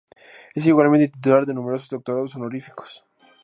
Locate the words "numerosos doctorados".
1.53-2.35